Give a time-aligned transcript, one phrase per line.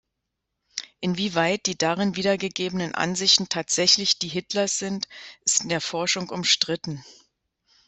[0.99, 5.07] Inwieweit die darin wiedergegebenen Ansichten tatsächlich die Hitlers sind,
[5.43, 7.05] ist in der Forschung umstritten.